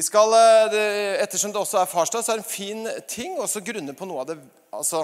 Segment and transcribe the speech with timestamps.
[0.00, 3.60] Vi skal, eh, Ettersom det også er farsdag, så er det en fin ting også
[3.60, 4.36] grunne på noe av det,
[4.72, 5.02] altså,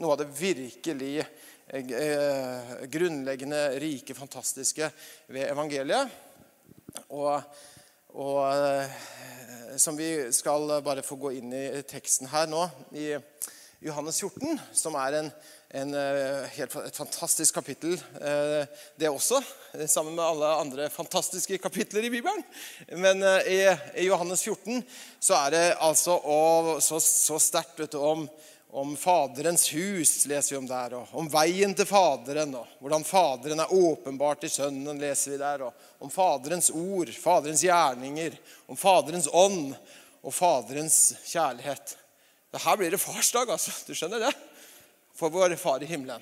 [0.00, 4.88] noe av det virkelig eh, grunnleggende, rike, fantastiske
[5.28, 6.14] ved evangeliet.
[7.12, 7.44] Og,
[8.24, 8.96] og eh,
[9.76, 12.64] som vi skal bare få gå inn i teksten her nå,
[12.96, 13.10] i
[13.82, 15.28] Johannes 14, som er en,
[15.74, 19.40] en, eh, helt, et fantastisk kapittel, eh, det også.
[19.74, 22.44] eh, Sammen med alle andre fantastiske kapitler i Bibelen.
[22.94, 23.58] Men i,
[23.98, 24.84] i Johannes 14
[25.18, 28.28] så er det altså og, så, så sterkt om,
[28.70, 30.94] om Faderens hus, leser vi om der.
[31.00, 35.66] Og om veien til Faderen, og hvordan Faderen er åpenbart i Sønnen, leser vi der.
[35.66, 38.38] Og om Faderens ord, Faderens gjerninger,
[38.70, 39.74] om Faderens ånd
[40.22, 41.96] og Faderens kjærlighet.
[42.52, 43.72] Her blir det farsdag, altså.
[43.86, 44.32] Du skjønner det?
[45.16, 46.20] For vår Far i himmelen,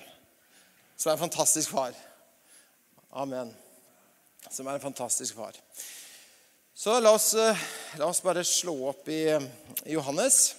[0.95, 1.95] som er en fantastisk far.
[3.11, 3.51] Amen.
[4.47, 5.57] Som er en fantastisk far.
[6.75, 7.57] Så la oss, eh,
[7.99, 9.25] la oss bare slå opp i,
[9.85, 10.55] i Johannes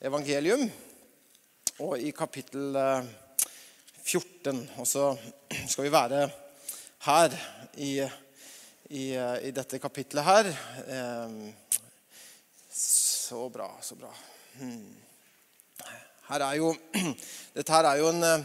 [0.00, 0.64] evangelium
[1.84, 3.10] og i kapittel eh,
[4.02, 4.62] 14.
[4.80, 5.10] Og så
[5.68, 6.22] skal vi være
[7.06, 7.36] her
[7.76, 7.92] i,
[8.88, 10.50] i, eh, i dette kapittelet her.
[10.86, 11.52] Eh,
[12.76, 14.12] Så bra, så bra.
[14.56, 16.70] Her er jo,
[17.56, 18.44] dette her er jo en eh,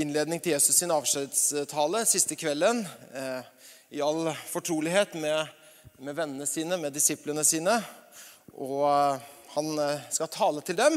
[0.00, 2.80] innledning til Jesus sin avskjedstale siste kvelden.
[3.12, 3.44] eh,
[3.92, 5.50] I all fortrolighet med,
[6.00, 7.76] med vennene sine, med disiplene sine.
[8.56, 9.70] Og eh, han
[10.08, 10.96] skal tale til dem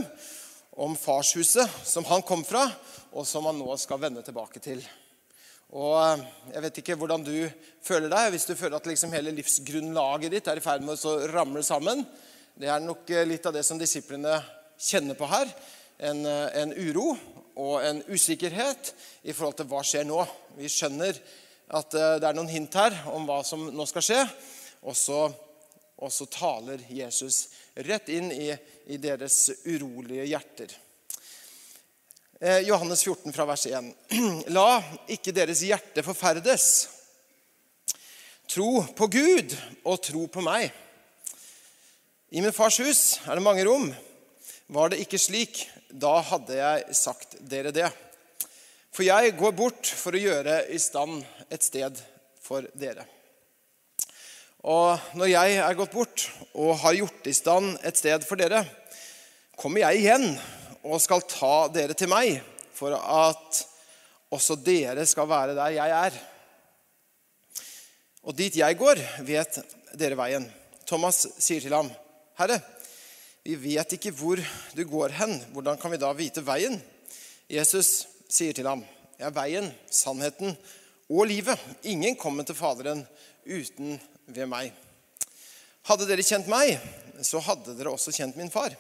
[0.80, 2.68] om farshuset som han kom fra,
[3.12, 4.80] og som han nå skal vende tilbake til.
[5.74, 6.22] Og
[6.54, 7.50] Jeg vet ikke hvordan du
[7.84, 11.18] føler deg, hvis du føler at liksom hele livsgrunnlaget ditt er i ferd med å
[11.34, 12.06] ramle sammen.
[12.54, 14.36] Det er nok eh, litt av det som disiplene
[14.78, 15.50] kjenner på her.
[15.98, 17.16] En, eh, en uro
[17.58, 18.92] og en usikkerhet
[19.26, 20.20] i forhold til hva skjer nå.
[20.60, 21.18] Vi skjønner
[21.74, 24.20] at eh, det er noen hint her om hva som nå skal skje.
[24.86, 25.24] Og så,
[25.98, 27.48] og så taler Jesus
[27.90, 28.52] rett inn i,
[28.94, 30.78] i deres urolige hjerter.
[32.68, 33.86] Johannes 14 fra vers 1.
[34.58, 34.68] La
[35.16, 36.66] ikke deres hjerte forferdes.
[38.52, 39.56] Tro på Gud
[39.88, 40.83] og tro på meg.
[42.34, 43.00] I min fars hus
[43.30, 43.92] er det mange rom.
[44.74, 45.60] Var det ikke slik,
[45.94, 47.92] da hadde jeg sagt dere det.
[48.90, 51.22] For jeg går bort for å gjøre i stand
[51.54, 52.02] et sted
[52.42, 53.06] for dere.
[54.66, 56.26] Og når jeg er gått bort
[56.58, 58.66] og har gjort i stand et sted for dere,
[59.54, 60.30] kommer jeg igjen
[60.82, 62.40] og skal ta dere til meg,
[62.74, 63.64] for at
[64.34, 66.22] også dere skal være der jeg er.
[68.26, 70.50] Og dit jeg går, vet dere veien.
[70.90, 71.94] Thomas sier til ham,
[72.34, 72.58] Herre,
[73.46, 74.40] vi vet ikke hvor
[74.74, 75.36] du går hen.
[75.54, 76.80] Hvordan kan vi da vite veien?
[77.52, 78.82] Jesus sier til ham,
[79.20, 80.56] Jeg er veien, sannheten
[81.10, 81.60] og livet.
[81.84, 83.04] Ingen kommer til Faderen
[83.46, 84.72] uten ved meg.
[85.86, 86.80] Hadde dere kjent meg,
[87.22, 88.74] så hadde dere også kjent min far.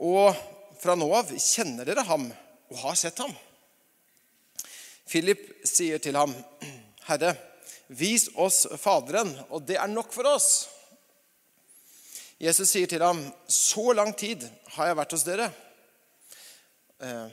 [0.00, 0.32] Og
[0.80, 2.30] fra nå av kjenner dere ham
[2.70, 3.34] og har sett ham.
[5.06, 6.32] Philip sier til ham,
[7.06, 7.34] Herre,
[7.88, 10.75] vis oss Faderen, og det er nok for oss.
[12.36, 14.42] Jesus sier til ham, så lang tid
[14.74, 15.46] har jeg vært hos dere,
[17.00, 17.28] eh,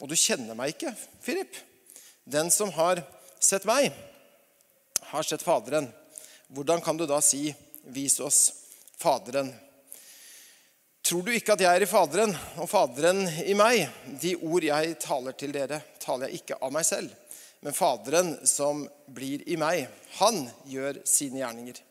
[0.00, 1.58] og du kjenner meg ikke, Philip.
[2.24, 3.02] Den som har
[3.40, 3.92] sett meg,
[5.10, 5.90] har sett Faderen.
[6.48, 7.50] Hvordan kan du da si,
[7.92, 8.40] vis oss
[8.96, 9.50] Faderen?
[11.04, 13.84] Tror du ikke at jeg er i Faderen, og Faderen i meg?
[14.20, 17.12] De ord jeg taler til dere, taler jeg ikke av meg selv,
[17.60, 19.90] men Faderen som blir i meg,
[20.22, 21.84] han gjør sine gjerninger.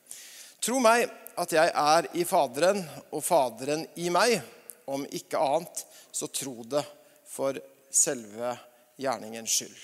[0.63, 1.06] Tro meg
[1.38, 2.79] at jeg er i Faderen,
[3.13, 4.40] og Faderen i meg.
[4.90, 6.81] Om ikke annet, så tro det
[7.29, 7.59] for
[7.94, 8.55] selve
[8.97, 9.84] gjerningens skyld.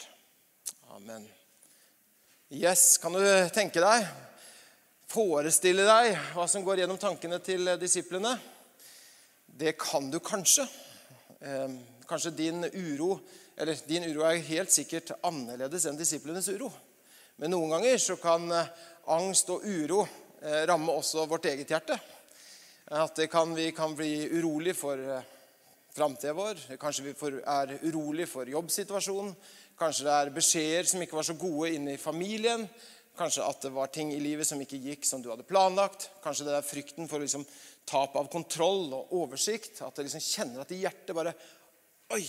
[0.96, 1.28] Amen.
[2.54, 3.22] Yes, kan du
[3.54, 4.08] tenke deg,
[5.10, 8.34] forestille deg hva som går gjennom tankene til disiplene?
[9.46, 10.66] Det kan du kanskje.
[11.42, 11.78] Eh,
[12.10, 13.20] kanskje din uro
[13.58, 16.72] eller din uro er helt sikkert annerledes enn disiplenes uro.
[17.38, 18.70] Men noen ganger så kan eh,
[19.14, 20.06] angst og uro
[20.68, 22.00] ramme også vårt eget hjerte.
[22.92, 25.22] At kan, vi kan bli urolig for eh,
[25.96, 26.60] framtida vår.
[26.78, 29.32] Kanskje vi er urolig for jobbsituasjonen.
[29.80, 32.68] Kanskje det er beskjeder som ikke var så gode inne i familien.
[33.18, 36.10] Kanskje at det var ting i livet som ikke gikk som du hadde planlagt.
[36.24, 37.46] Kanskje det er frykten for liksom,
[37.88, 39.80] tap av kontroll og oversikt.
[39.86, 41.36] At du liksom kjenner at i hjertet bare
[42.14, 42.26] Oi!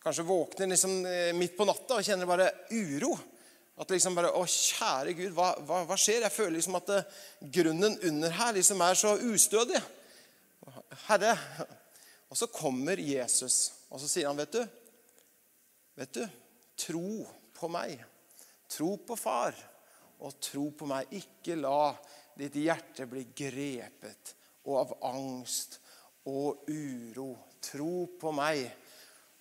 [0.00, 3.12] Kanskje våkner liksom eh, midt på natta og kjenner bare uro.
[3.80, 6.26] At liksom bare Å, kjære Gud, hva, hva, hva skjer?
[6.26, 7.00] Jeg føler liksom at det,
[7.56, 9.80] grunnen under her liksom er så ustødig.
[11.06, 11.32] Herre.
[12.30, 14.62] Og så kommer Jesus, og så sier han, vet du
[15.98, 16.22] Vet du,
[16.78, 17.98] tro på meg.
[18.70, 19.56] Tro på far,
[20.22, 21.10] og tro på meg.
[21.18, 21.90] Ikke la
[22.38, 24.32] ditt hjerte bli grepet
[24.64, 25.76] og av angst
[26.30, 27.34] og uro.
[27.60, 28.62] Tro på meg.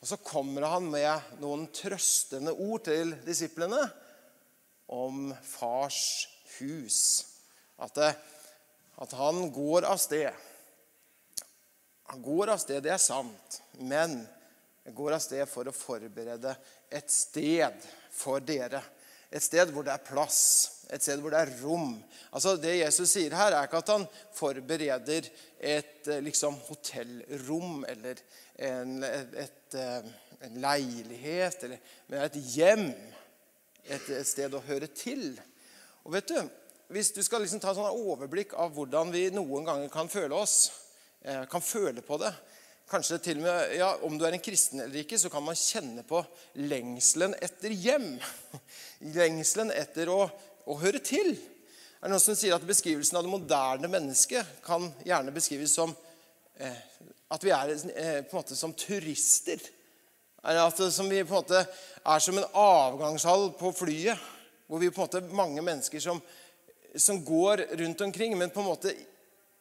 [0.01, 3.85] Og så kommer han med noen trøstende ord til disiplene
[4.89, 6.27] om fars
[6.57, 6.99] hus.
[7.79, 8.11] At, det,
[8.97, 10.33] at han går av sted.
[12.09, 13.59] Han går av sted, det er sant.
[13.77, 14.17] Men
[14.83, 16.55] han går av sted for å forberede
[16.89, 18.81] et sted for dere.
[19.29, 20.39] Et sted hvor det er plass,
[20.89, 21.91] et sted hvor det er rom.
[22.33, 28.23] Altså Det Jesus sier her, er ikke at han forbereder et eh, liksom, hotellrom eller
[28.65, 30.09] en, et, et, eh,
[30.47, 32.87] en leilighet, eller, men et hjem.
[33.87, 35.31] Et, et, sted å høre til.
[36.05, 36.39] Og vet du,
[36.89, 40.71] Hvis du skal liksom ta sånn overblikk av hvordan vi noen ganger kan føle oss,
[41.21, 42.33] eh, kan føle på det,
[42.89, 45.57] Kanskje til og med, ja, Om du er en kristen eller ikke, så kan man
[45.57, 46.23] kjenne på
[46.57, 48.15] lengselen etter hjem.
[49.17, 50.23] Lengselen etter å,
[50.65, 51.35] å høre til.
[51.37, 55.93] Det er noen som sier at Beskrivelsen av det moderne mennesket kan gjerne beskrives som
[56.57, 56.81] eh,
[57.29, 59.61] at vi er eh, på en måte som turister.
[60.43, 61.63] At som vi på en måte
[62.05, 64.17] er som en avgangshall på flyet.
[64.67, 66.21] Hvor vi på en måte mange mennesker som,
[66.95, 68.93] som går rundt omkring, men på en måte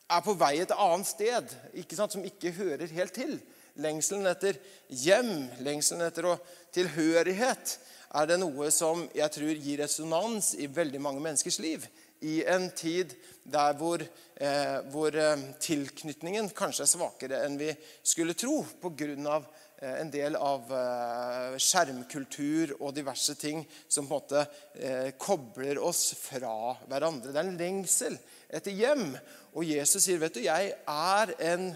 [0.08, 3.38] er på vei et annet sted, ikke sant, som ikke hører helt til.
[3.78, 4.58] Lengselen etter
[4.88, 6.28] hjem, lengselen etter
[6.74, 7.78] tilhørighet,
[8.16, 11.84] er det noe som jeg tror gir resonans i veldig mange menneskers liv.
[12.24, 13.12] I en tid
[13.46, 17.70] der hvor, eh, hvor eh, tilknytningen kanskje er svakere enn vi
[18.02, 19.38] skulle tro pga.
[19.80, 24.40] Eh, en del av eh, skjermkultur og diverse ting som på en måte
[24.74, 27.30] eh, kobler oss fra hverandre.
[27.30, 28.16] Det er en lengsel
[28.50, 29.12] etter hjem.
[29.54, 31.70] Og Jesus sier, 'Vet du, jeg er en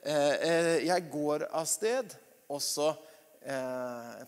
[0.00, 2.14] Jeg går av sted,
[2.48, 2.86] og så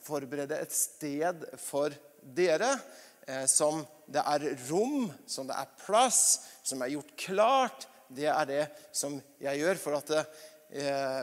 [0.05, 2.77] forbereder et sted for dere.'
[3.49, 7.87] Som det er rom, som det er plass, som er gjort klart.
[8.11, 10.13] Det er det som jeg gjør for at,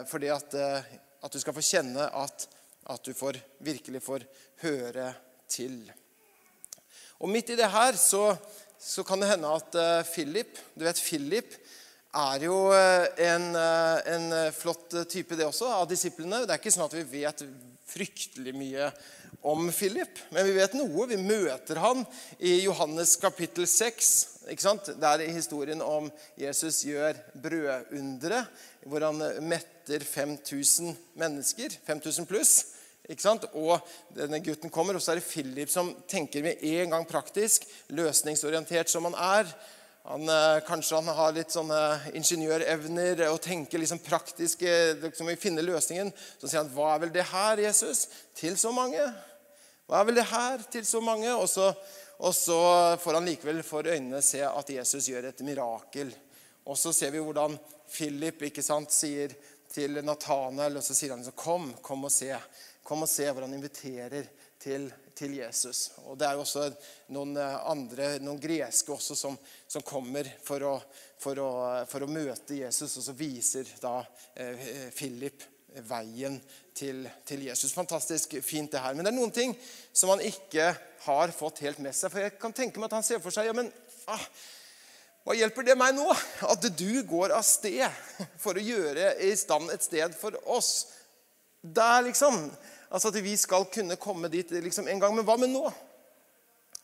[0.10, 0.58] fordi at
[1.24, 2.46] at du skal få kjenne at,
[2.90, 4.26] at du får, virkelig får
[4.64, 5.12] høre
[5.50, 5.82] til.
[7.20, 8.32] Og midt i det her så,
[8.80, 11.58] så kan det hende at uh, Philip Du vet, Philip
[12.16, 16.46] er jo uh, en, uh, en, flott type, det også, av disiplene.
[16.46, 17.44] Det er ikke sånn at vi vet
[17.90, 18.88] fryktelig mye
[19.42, 21.08] om Philip, men vi vet noe.
[21.08, 22.04] Vi møter han
[22.40, 24.10] i Johannes kapittel 6.
[24.52, 24.90] Ikke sant?
[25.00, 26.10] Der er historien om
[26.40, 28.50] Jesus gjør brødunderet,
[28.84, 31.80] hvor han metter 5000 mennesker.
[31.88, 32.54] 5000 pluss.
[33.10, 33.48] Ikke sant?
[33.58, 33.80] Og
[34.14, 37.66] denne gutten kommer, og så er det Philip som tenker med en gang praktisk,
[37.96, 39.54] løsningsorientert som han er.
[40.10, 41.80] Han, eh, kanskje han har litt sånne
[42.18, 44.62] ingeniørevner og tenker liksom praktisk.
[45.02, 46.14] liksom vi finner løsningen.
[46.42, 48.08] Så sier han, 'Hva er vel det her, Jesus?
[48.36, 49.29] Til så mange?'
[49.90, 51.32] Hva er vel det her til så mange?
[51.34, 51.72] Og så,
[52.22, 52.60] og så
[53.02, 56.12] får han likevel for øynene se at Jesus gjør et mirakel.
[56.70, 57.56] Og så ser vi hvordan
[57.90, 59.34] Philip ikke sant, sier
[59.70, 62.38] til Nathanael, og så sier han liksom, 'Kom, kom og se.'
[62.84, 64.26] Kom og se hvor han inviterer
[64.60, 65.92] til, til, Jesus.
[66.06, 66.64] Og Det er jo også
[67.14, 69.38] noen andre, noen greske også, som,
[69.68, 70.72] som kommer for å,
[71.22, 71.52] for, å,
[71.86, 72.98] for å, møte Jesus.
[72.98, 74.00] Og så viser da
[74.34, 75.46] eh, Philip
[75.90, 76.38] veien
[76.76, 77.74] til, til, Jesus.
[77.76, 78.96] Fantastisk fint, det her.
[78.96, 79.56] Men det er noen ting
[79.94, 80.72] som han ikke
[81.06, 82.12] har fått helt med seg.
[82.12, 83.72] For jeg kan tenke meg at han ser for seg ja, men
[84.10, 84.26] ah,
[85.28, 86.08] Hva hjelper det meg nå?
[86.50, 87.86] At du går av sted
[88.44, 90.72] for å gjøre i stand et sted for oss.
[91.62, 92.48] Der, liksom.
[92.90, 95.16] Altså at vi skal kunne komme dit liksom, en gang.
[95.16, 95.68] Men hva med nå?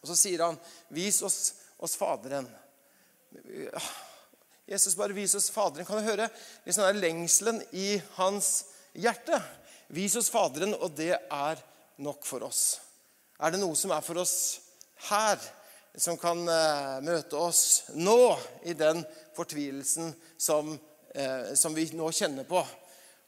[0.06, 0.60] Og så sier han,
[0.94, 2.46] 'Vis oss, oss Faderen'.
[4.66, 5.86] Jesus, bare vis oss Faderen.
[5.86, 6.30] Kan du høre
[6.66, 8.66] liksom den lengselen i hans
[9.00, 9.40] hjerte?
[9.94, 11.62] Vis oss Faderen, og det er
[12.02, 12.80] nok for oss.
[13.40, 14.36] Er det noe som er for oss
[15.10, 15.40] her,
[15.96, 18.36] som kan uh, møte oss nå
[18.68, 19.04] i den
[19.36, 22.64] fortvilelsen som, uh, som vi nå kjenner på?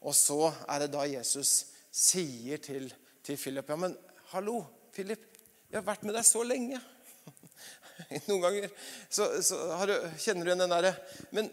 [0.07, 1.53] Og så er det da Jesus
[1.91, 2.89] sier til,
[3.25, 3.95] til Philip Ja, men
[4.33, 4.61] hallo,
[4.93, 5.23] Philip.
[5.67, 6.79] Jeg har vært med deg så lenge.
[8.27, 8.67] Noen ganger
[9.09, 9.57] så, så
[9.89, 10.93] du, kjenner du igjen den derre
[11.33, 11.49] Men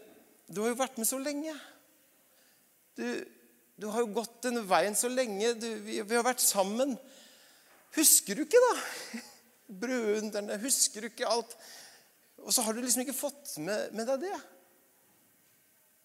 [0.46, 1.54] du har jo vært med så lenge.
[2.94, 3.06] Du,
[3.80, 5.54] du har jo gått denne veien så lenge.
[5.58, 6.94] Du, vi, vi, har vært sammen.
[7.96, 9.20] Husker du ikke, da?
[9.82, 10.58] Brødunderne.
[10.62, 11.56] Husker du ikke alt?
[12.44, 14.34] Og så har du liksom ikke fått med, med deg det.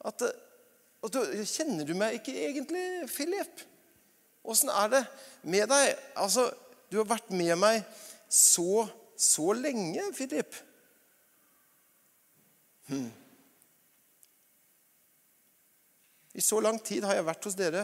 [0.10, 3.66] At, at du, Kjenner du meg ikke egentlig, Philip?
[4.50, 5.04] Åssen er det
[5.44, 5.94] med deg?
[6.18, 6.48] Altså,
[6.90, 7.84] du har vært med meg
[8.32, 8.88] så,
[9.20, 10.58] så lenge, Philip.
[12.90, 13.12] Hmm.
[16.40, 17.82] I så lang tid har jeg vært hos dere,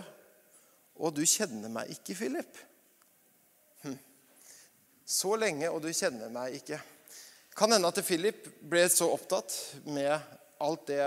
[0.95, 2.59] og du kjenner meg ikke, Philip.
[3.83, 3.97] Hmm.
[5.03, 6.79] Så lenge, og du kjenner meg ikke.
[7.55, 9.51] Kan hende at Philip ble så opptatt
[9.91, 10.13] med
[10.63, 11.03] alt det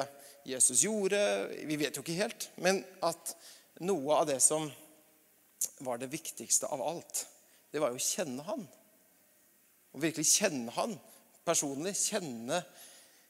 [0.48, 1.18] Jesus gjorde
[1.68, 2.50] Vi vet jo ikke helt.
[2.60, 3.32] Men at
[3.80, 4.68] noe av det som
[5.84, 7.24] var det viktigste av alt,
[7.72, 8.64] det var jo å kjenne han.
[9.96, 10.98] Å virkelig kjenne han
[11.48, 11.96] personlig.
[11.96, 12.60] Kjenne,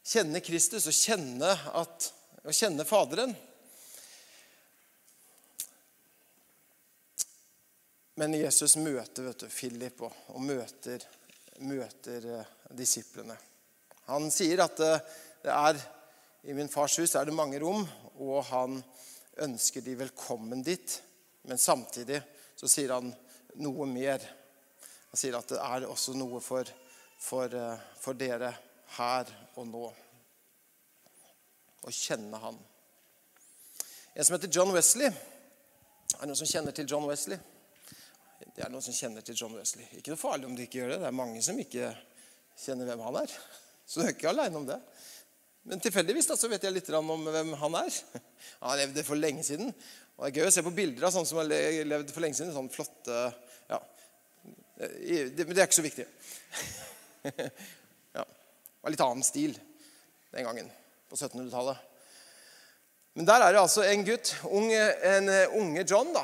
[0.02, 2.10] kjenne Kristus og kjenne, at,
[2.42, 3.38] og kjenne Faderen.
[8.18, 11.04] Men Jesus møter vet du, Philip og, og møter,
[11.62, 13.37] møter uh, disiplene.
[14.08, 14.94] Han sier at det,
[15.44, 15.76] det er,
[16.50, 17.84] i min fars hus er det mange rom,
[18.18, 18.80] og han
[19.44, 20.96] ønsker de velkommen dit.
[21.46, 22.18] Men samtidig
[22.58, 23.12] så sier han
[23.62, 24.25] noe mer.
[25.12, 26.66] Han sier at det er også noe for,
[27.22, 28.50] for, uh, for dere
[28.96, 29.84] her og nå.
[31.87, 32.58] Å kjenne han.
[34.16, 35.06] En som heter John Wesley.
[35.06, 37.38] Er det noen som kjenner til John Wesley?
[38.38, 39.87] Det er noen som kjenner til John Wesley.
[39.99, 40.99] Ikke noe farlig om du ikke gjør det.
[41.02, 41.90] Det er mange som ikke
[42.59, 43.35] kjenner hvem han er.
[43.88, 44.78] Så du er ikke aleine om det.
[45.68, 47.97] Men tilfeldigvis da, så vet jeg litt om hvem han er.
[48.62, 49.73] Han levde for lenge siden.
[50.16, 52.38] Og Det er gøy å se på bilder av sånne som har levd for lenge
[52.38, 52.54] siden.
[52.54, 53.18] Sånn flotte
[53.68, 53.80] ja.
[54.78, 56.09] Men det er ikke så viktig.
[58.16, 58.23] Ja.
[58.25, 59.52] Det var litt annen stil
[60.33, 60.68] den gangen,
[61.11, 61.83] på 1700-tallet.
[63.18, 65.28] Men der er det altså en gutt, en
[65.59, 66.23] unge John, da,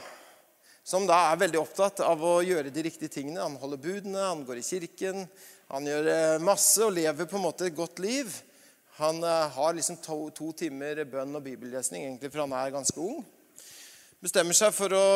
[0.85, 3.41] som da er veldig opptatt av å gjøre de riktige tingene.
[3.41, 5.25] Han holder budene, han går i kirken,
[5.73, 8.29] han gjør eh, masse og lever på en måte et godt liv.
[8.99, 13.01] Han eh, har liksom to, to timer bønn og bibellesning, egentlig, for han er ganske
[13.01, 13.25] ung.
[14.21, 15.07] Bestemmer seg for å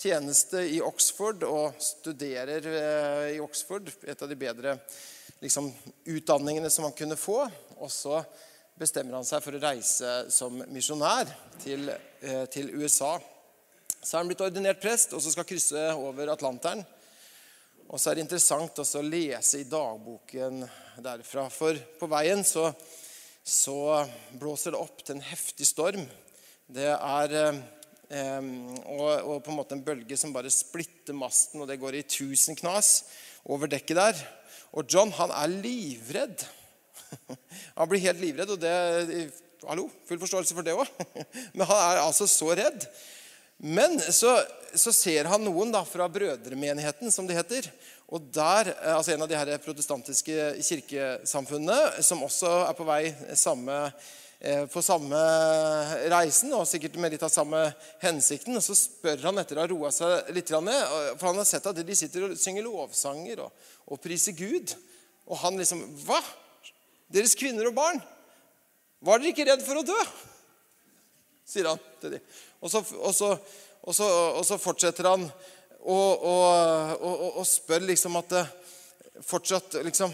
[0.00, 3.88] tjeneste i Oxford og studerer eh, i Oxford.
[4.04, 4.76] Et av de bedre
[5.40, 5.72] liksom,
[6.12, 7.40] utdanningene som han kunne få.
[7.80, 8.20] Og så
[8.76, 11.28] bestemmer han seg for å reise som misjonær
[11.64, 11.88] til,
[12.52, 13.14] til USA.
[14.00, 16.80] Så er han blitt ordinert prest og så skal krysse over Atlanteren.
[17.90, 20.62] Og så er det interessant også å lese i dagboken
[21.04, 21.48] derfra.
[21.52, 22.70] For på veien så,
[23.44, 24.06] så
[24.40, 26.06] blåser det opp til en heftig storm.
[26.70, 27.60] Det er eh,
[28.86, 32.06] og, og, på en måte en bølge som bare splitter masten, og det går i
[32.06, 32.94] tusen knas
[33.44, 34.24] over dekket der.
[34.70, 36.46] Og John han er livredd.
[37.76, 39.30] Han blir helt livredd, og det
[39.66, 40.88] Hallo, full forståelse for det òg.
[41.58, 42.86] Men han er altså så redd.
[43.60, 44.38] Men så,
[44.74, 47.66] så, ser han noen da fra brødremenigheten, som det heter.
[48.08, 53.02] Og der, eh, altså En av de her protestantiske kirkesamfunnene som også er på vei
[53.36, 53.76] samme,
[54.40, 55.20] eh, på samme
[56.08, 57.66] reisen, og sikkert med litt av samme
[58.00, 58.56] hensikten.
[58.56, 61.84] Og Så spør han etter å ha roa seg litt, for han har sett at
[61.84, 63.52] de sitter og synger lovsanger og,
[63.92, 64.72] og priser Gud.
[65.28, 66.22] Og han liksom Hva?
[67.12, 68.00] Deres kvinner og barn?
[69.02, 70.00] Var dere ikke redd for å dø?
[71.50, 72.28] Sier han til dem.
[72.60, 73.30] Og så, og så,
[73.80, 74.06] og så,
[74.38, 75.26] og så fortsetter han
[75.80, 78.44] å spør liksom at det,
[79.24, 80.12] fortsatt liksom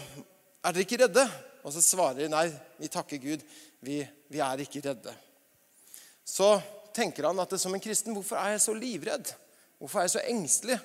[0.63, 1.23] Er dere ikke redde?
[1.63, 2.47] Og så svarer de nei,
[2.79, 3.43] vi takker Gud.
[3.83, 3.99] Vi,
[4.31, 5.13] vi er ikke redde.
[6.27, 6.57] Så
[6.95, 9.31] tenker han at det, som en kristen, hvorfor er jeg så livredd?
[9.77, 10.77] Hvorfor er jeg så engstelig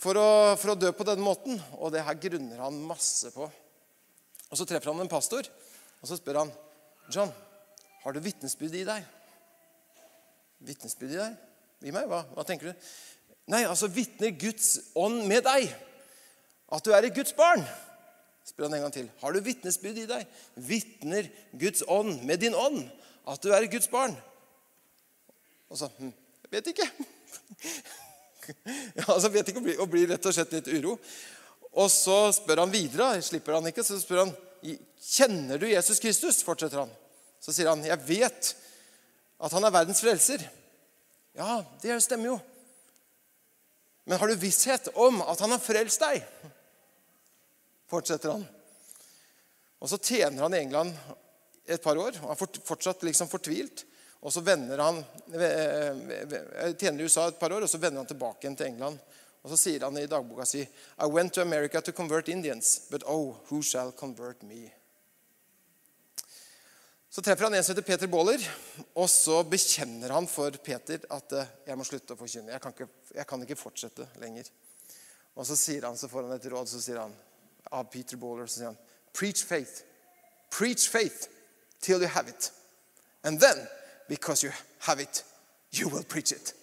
[0.00, 1.60] for å, for å dø på denne måten?
[1.78, 3.46] Og det her grunner han masse på.
[3.46, 5.46] Og Så treffer han en pastor,
[6.02, 6.54] og så spør han
[7.12, 7.30] John,
[8.02, 9.06] har du vitnesbyrd i deg?
[10.66, 11.38] Vitnesbyrd i deg?
[11.82, 12.06] I meg?
[12.10, 12.90] Hva, hva tenker du?
[13.50, 15.72] Nei, altså vitner Guds ånd med deg.
[16.72, 17.64] At du er et Guds barn.
[18.46, 19.08] Spør han en gang til.
[19.22, 20.38] Har du vitnesbyrd i deg?
[20.56, 21.28] Vitner
[21.58, 22.84] Guds ånd med din ånd
[23.28, 24.14] at du er et Guds barn?
[25.70, 26.12] Og så hm,
[26.52, 26.84] Vet ikke.
[28.98, 30.98] ja, altså vet ikke og blir rett og slett litt uro.
[31.80, 33.14] Og så spør han videre.
[33.24, 34.34] Slipper han ikke, så spør han
[35.02, 36.42] Kjenner du Jesus Kristus?
[36.44, 36.92] fortsetter han.
[37.42, 38.52] Så sier han, 'Jeg vet
[39.42, 40.44] at han er verdens frelser.
[41.34, 42.38] Ja, det stemmer jo.
[44.04, 46.22] Men har du visshet om at han har frelst deg?
[47.90, 48.44] Fortsetter han.
[49.82, 50.94] Og så tjener han i England
[51.66, 53.84] et par år og er fortsatt liksom fortvilt.
[54.22, 55.00] Og så vender han
[56.78, 59.00] tjener i USA et par år, og så vender han tilbake igjen til England.
[59.42, 63.02] Og så sier han i dagboka si I went to America to convert Indians, but
[63.06, 64.70] oh, who shall convert me?
[67.12, 68.44] Så treffer han en som heter Peter Baaler,
[68.96, 72.54] og så bekjenner han for Peter at eh, jeg må slutte å forkynne.
[72.54, 74.48] Jeg kan ikke, jeg kan ikke fortsette lenger.
[75.36, 77.12] Og så sier han, så får han et råd, så sier han
[77.68, 78.80] av Peter Baaler, så sier han
[79.12, 79.82] Preach faith.
[80.48, 81.28] Preach faith
[81.84, 82.48] till you have it.
[83.22, 83.60] And then,
[84.08, 84.52] because you
[84.88, 85.22] have it,
[85.70, 86.54] you will preach it.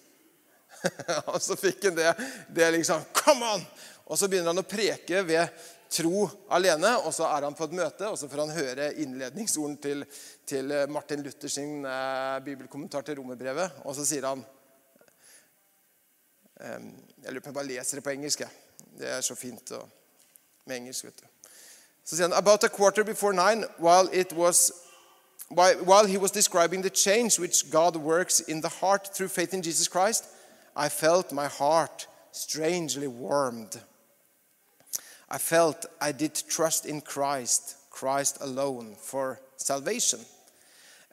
[1.30, 2.10] og så fikk han det,
[2.50, 3.62] det liksom Come on!
[4.10, 6.92] Og så begynner han å preke ved tro alene.
[7.04, 10.04] Og så er han på et møte, og så får han høre innledningsorden til,
[10.46, 13.82] til Martin Luther sin eh, bibelkommentar til romerbrevet.
[13.84, 14.44] Og så sier han
[16.60, 16.78] eh,
[17.24, 18.46] Jeg lurer på om jeg bare leser det på engelsk.
[18.98, 19.72] Det er så fint
[20.66, 21.04] med engelsk.
[21.04, 21.26] vet du.
[22.04, 24.72] Så sier han About a quarter before nine, while, it was,
[25.50, 29.62] while he was describing the change which God works in the heart through faith in
[29.62, 30.24] Jesus Christ,
[30.76, 33.80] I felt my heart strangely warmed.
[35.30, 40.20] I felt I did trust in Christ, Christ alone, for salvation.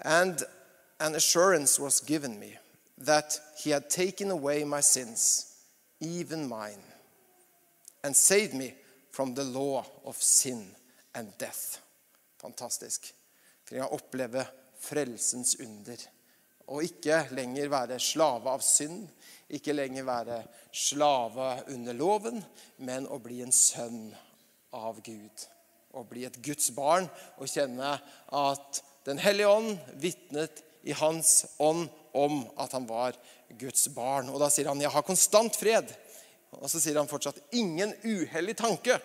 [0.01, 0.41] And
[0.99, 2.57] an assurance was given me
[2.97, 5.55] that he had taken away my sins,
[5.99, 6.81] even mine,
[8.03, 8.73] and saved me
[9.11, 10.67] from the law of sin
[11.13, 11.81] and death.
[12.39, 13.13] Fantastisk.
[13.65, 14.45] For jeg opplever
[14.79, 15.97] frelsens under.
[16.67, 19.05] Og ikke lenger være slave av synd,
[19.47, 20.41] ikke lenger være
[20.75, 22.41] slave under loven,
[22.83, 24.09] men å bli en sønn
[24.75, 25.45] av Gud.
[25.95, 27.07] Å bli et Guds barn
[27.37, 27.95] og kjenne
[28.35, 33.15] at Den hellige ånd vitnet i hans ånd om at han var
[33.55, 34.27] Guds barn.
[34.27, 35.95] Og da sier han, 'Jeg har konstant fred'.
[36.51, 38.99] Og så sier han fortsatt, 'Ingen uhellig tanke'.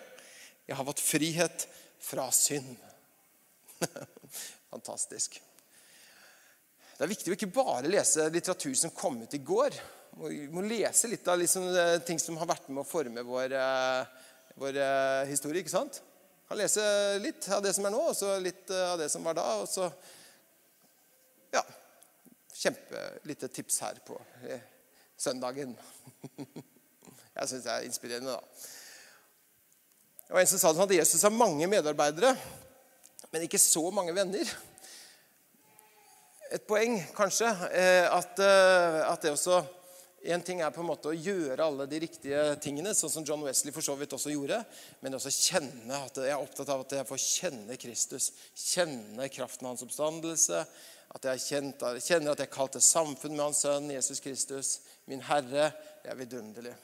[0.67, 1.67] Jeg har fått frihet
[1.99, 2.75] fra synd.
[4.73, 5.39] Fantastisk.
[6.93, 9.75] Det er viktig å ikke bare lese litteratur som kom ut i går.
[10.29, 11.65] Vi må lese litt av liksom
[12.05, 14.27] ting som har vært med å forme vår, eh,
[14.61, 15.63] vår eh, historie.
[15.63, 16.03] ikke sant?
[16.45, 16.83] Kan lese
[17.23, 19.45] litt av det som er nå, og så litt av det som var da.
[19.63, 19.87] Og så
[21.55, 21.63] ja,
[22.53, 24.61] kjempelite tips her på eh,
[25.17, 25.73] søndagen.
[27.33, 28.69] Jeg syns det er inspirerende, da.
[30.27, 32.35] Det var en som sa sånn at Jesus har mange medarbeidere,
[33.33, 34.53] men ikke så mange venner.
[36.53, 37.47] Et poeng, kanskje,
[38.13, 39.63] at, at det også
[40.23, 43.41] en ting er på en måte å gjøre alle de riktige tingene, sånn som John
[43.43, 44.61] Wesley for så vidt også gjorde.
[45.03, 48.29] Men også kjenne at jeg er opptatt av at jeg får kjenne Kristus.
[48.55, 50.63] Kjenne kraften av hans oppstandelse.
[51.13, 54.73] At jeg kjenner at jeg kalt til samfunn med hans sønn Jesus Kristus.
[55.11, 55.73] Min Herre.
[56.03, 56.75] Det er vidunderlig.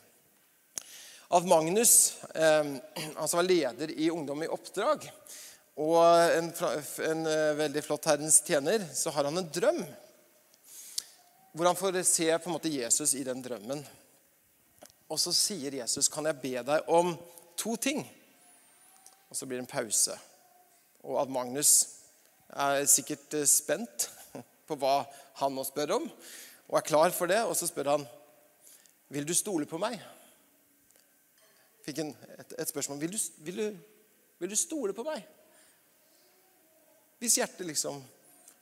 [1.37, 2.75] Av Magnus, eh,
[3.15, 5.05] han som var leder i Ungdom i oppdrag,
[5.79, 5.99] og
[6.35, 6.49] en,
[7.07, 9.79] en eh, veldig flott Herrens tjener, så har han en drøm
[11.55, 13.79] hvor han får se på en måte Jesus i den drømmen.
[15.09, 17.15] Og så sier Jesus, 'Kan jeg be deg om
[17.57, 18.05] to ting?'
[19.29, 20.19] Og så blir det en pause.
[21.03, 21.87] Og at Magnus
[22.49, 24.11] er sikkert eh, spent
[24.67, 25.05] på hva
[25.41, 26.11] han nå spør om,
[26.67, 27.41] og er klar for det.
[27.45, 28.07] Og så spør han,
[29.09, 30.01] 'Vil du stole på meg?'
[31.85, 32.99] Fikk en, et, et, spørsmål.
[32.99, 33.77] Vil du, vil, du,
[34.39, 35.23] vil du stole på meg?
[37.19, 37.99] Hvis hjertet liksom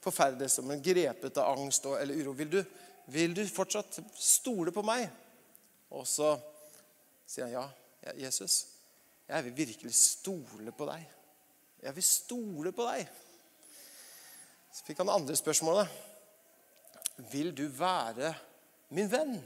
[0.07, 2.33] forferdes som en grepet av angst eller uro.
[2.33, 2.63] Vil du,
[3.05, 5.07] vil du fortsatt stole på meg?
[5.91, 6.35] Og så
[7.27, 8.65] sier han ja, Jesus,
[9.27, 11.03] jeg vil virkelig stole på deg.
[11.83, 13.03] Jeg vil stole på deg.
[14.71, 15.99] Så fikk han det andre spørsmålet.
[17.31, 18.31] Vil du være
[18.95, 19.37] min venn?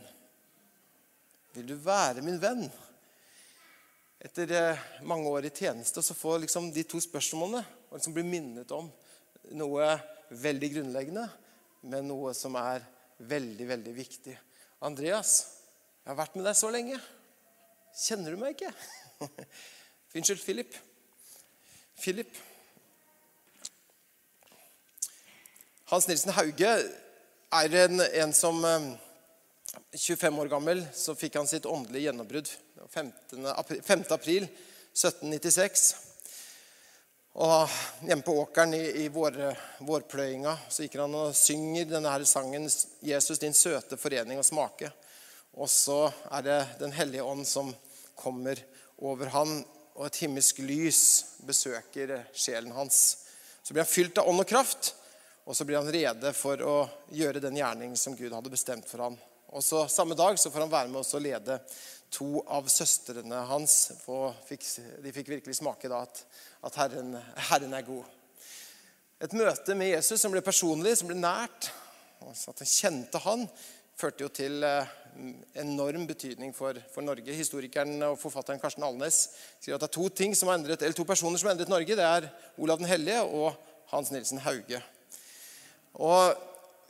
[1.55, 2.65] Vil du være min venn?
[4.21, 8.23] Etter eh, mange år i tjeneste så får liksom de to spørsmålene og liksom bli
[8.23, 8.87] minnet om
[9.59, 9.87] noe
[10.31, 11.25] veldig grunnleggende,
[11.91, 12.85] men noe som er
[13.27, 14.35] veldig, veldig viktig.
[14.87, 15.33] Andreas,
[15.99, 16.99] jeg har vært med deg så lenge.
[17.91, 18.71] Kjenner du meg ikke?
[20.15, 20.77] Unnskyld, Philip.
[21.99, 22.39] Philip.
[25.91, 31.67] Hans Nilsen Hauge er en, en som 25 eh, år gammel så fikk han sitt
[31.67, 32.53] åndelige gjennombrudd
[32.95, 33.11] 5.
[33.51, 34.07] april, 5.
[34.15, 34.47] april
[34.95, 36.10] 1796.
[37.33, 37.69] Og
[38.03, 39.37] Hjemme på åkeren i, i vår,
[39.79, 42.67] vårpløyinga så gikk han og synger denne sangen
[42.99, 44.91] 'Jesus, din søte forening og smake'.
[45.53, 47.75] Og så er det Den hellige ånd som
[48.15, 48.59] kommer
[48.97, 49.63] over han,
[49.95, 53.17] og et himmelsk lys besøker sjelen hans.
[53.63, 54.95] Så blir han fylt av ånd og kraft,
[55.45, 59.07] og så blir han rede for å gjøre den gjerning som Gud hadde bestemt for
[59.07, 59.17] han.
[59.51, 61.59] Og så Samme dag så får han være med oss og lede
[62.11, 63.91] to av søstrene hans.
[65.03, 66.25] de fikk virkelig smake da at
[66.61, 67.15] at Herren,
[67.49, 68.05] Herren er god.
[69.21, 71.69] Et møte med Jesus som ble personlig, som ble nært,
[72.21, 73.47] at han kjente han,
[73.97, 74.91] førte jo til eh,
[75.61, 77.33] enorm betydning for, for, Norge.
[77.37, 79.23] Historikeren og forfatteren Karsten Alnes
[79.61, 81.73] sier at det er to, ting som har endret, eller to personer som har endret
[81.73, 81.97] Norge.
[81.97, 82.29] Det er
[82.61, 83.57] Olav den hellige og
[83.93, 84.81] Hans Nilsen Hauge.
[86.01, 86.37] Og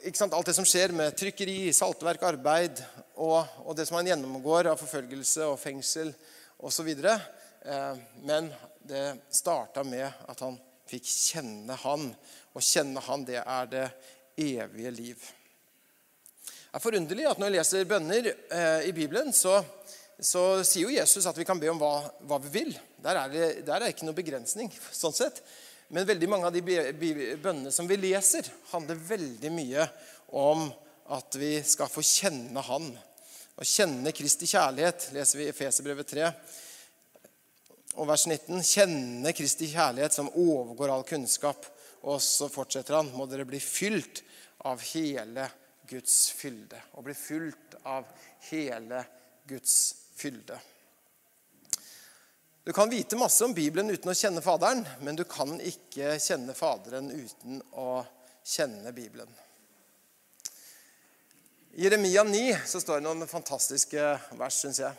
[0.09, 2.79] sant, Alt det som skjer med trykkeri, saltverk, arbeid
[3.21, 6.09] og, og det som han gjennomgår av forfølgelse og fengsel
[6.61, 6.89] osv.
[6.97, 8.49] Eh, men
[8.87, 10.57] det starta med at han
[10.89, 12.09] fikk kjenne han.
[12.55, 13.85] Og kjenne han, det er det
[14.41, 15.29] evige liv.
[16.41, 19.59] Det er forunderlig at når jeg leser bønner eh, i Bibelen, så,
[20.17, 21.93] så, sier jo Jesus at vi kan be om hva,
[22.25, 22.73] hva vi vil.
[23.03, 24.71] Der er, det, ikke noe begrensning.
[25.03, 25.43] sånn sett.
[25.91, 26.63] Men veldig mange av de
[27.43, 29.87] bønnene som vi leser, handler veldig mye
[30.39, 30.69] om
[31.11, 32.87] at vi skal få kjenne Han.
[33.59, 36.29] Å kjenne Kristi kjærlighet leser vi i Efeserbrevet 3.
[37.99, 41.67] Og vers 19.: Kjenne Kristi kjærlighet som overgår all kunnskap.
[42.07, 43.11] Og så fortsetter han.
[43.11, 44.23] Må dere bli fylt
[44.71, 45.49] av hele
[45.91, 46.79] Guds fylde.
[46.95, 48.07] Og bli fylt av
[48.47, 49.03] hele
[49.49, 49.75] Guds
[50.15, 50.55] fylde.
[52.63, 56.53] Du kan vite masse om Bibelen uten å kjenne Faderen, men du kan ikke kjenne
[56.53, 58.03] Faderen uten å
[58.45, 59.31] kjenne Bibelen.
[61.73, 64.03] I Jeremia 9 så står det noen fantastiske
[64.37, 64.93] vers, syns jeg.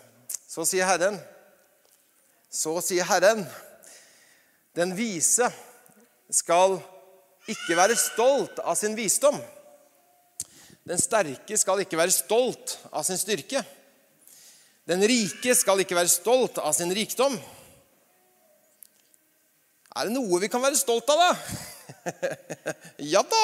[0.50, 1.20] Så sier Herren,
[2.50, 3.44] så sier Herren,
[4.74, 5.46] den vise
[6.34, 6.80] skal
[7.46, 9.38] ikke være stolt av sin visdom.
[10.82, 13.62] Den sterke skal ikke være stolt av sin styrke.
[14.88, 17.36] Den rike skal ikke være stolt av sin rikdom.
[19.92, 22.12] Er det noe vi kan være stolt av, da?
[23.12, 23.42] ja da!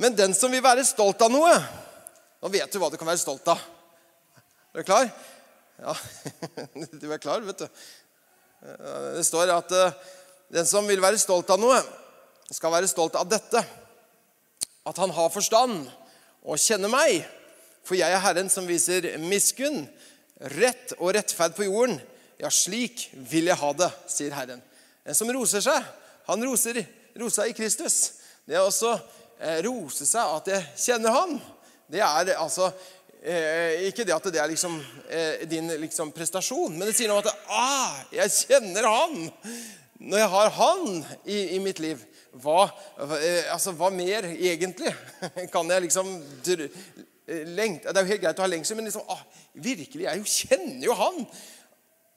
[0.00, 1.52] Men den som vil være stolt av noe
[2.36, 3.60] Nå vet du hva du kan være stolt av.
[4.76, 5.08] Er du klar?
[5.80, 5.94] Ja,
[7.00, 7.86] du er klar, vet du.
[9.16, 9.96] Det står at eh,
[10.52, 11.80] den som vil være stolt av noe,
[12.52, 13.62] skal være stolt av dette.
[14.86, 15.88] At han har forstand
[16.46, 17.24] og kjenner meg.
[17.86, 19.84] For jeg er Herren som viser miskunn,
[20.56, 21.98] rett og rettferd på jorden.
[22.40, 24.60] Ja, slik vil jeg ha det, sier Herren.
[25.06, 25.84] En som roser seg,
[26.26, 26.82] han roser,
[27.16, 28.18] roser i Kristus.
[28.46, 28.92] Det er også
[29.40, 31.38] eh, rose seg at jeg kjenner Han.
[31.86, 32.68] Det er altså
[33.22, 34.76] eh, Ikke det at det er liksom,
[35.08, 39.30] eh, din liksom, prestasjon, men det sier noe om at ah, jeg kjenner Han.
[40.02, 40.86] Når jeg har Han
[41.24, 42.02] i, i mitt liv,
[42.42, 42.66] hva,
[43.00, 44.92] eh, altså, hva, mer egentlig
[45.54, 46.10] kan jeg liksom
[47.26, 49.22] eh, lengte Det er jo helt greit å ha lengsel, men liksom, ah,
[49.54, 51.26] virkelig, jeg kjenner jo Han.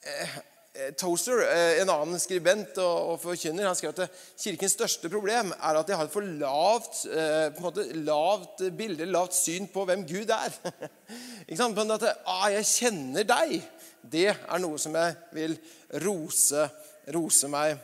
[0.06, 0.40] Eh,
[0.80, 5.80] Eh, Toaster, eh, en annen skribent og forkynner, han skrev at kirkens største problem er
[5.80, 10.30] at de har et for lavt, eh, måte, lavt bilde, lavt syn på hvem Gud
[10.32, 10.54] er.
[11.50, 11.76] Ikke sant?
[11.76, 13.66] Men at ah, 'Jeg kjenner deg',
[14.04, 15.58] det er noe som jeg vil
[16.06, 16.70] rose,
[17.12, 17.76] rose, meg,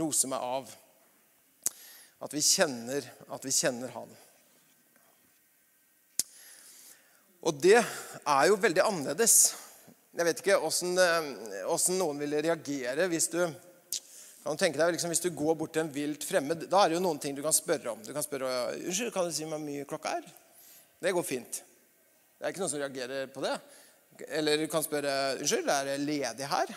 [0.00, 0.72] rose meg av.
[2.22, 4.19] At vi kjenner, at vi kjenner Han.
[7.40, 9.40] Og det er jo veldig annerledes
[10.10, 13.38] jeg vet ikke åssen eh, noen ville reagere hvis du
[14.40, 16.96] kan tenke deg, liksom, Hvis du går bort til en vilt fremmed, da er det
[16.96, 18.00] jo noen ting du kan spørre om.
[18.02, 18.48] Du kan spørre
[18.78, 20.26] unnskyld, kan du si hvor mye klokka er.
[21.00, 21.60] Det går fint.
[21.60, 23.52] Det er ikke noen som reagerer på det.
[24.40, 26.72] Eller du kan spørre unnskyld, er det ledig her.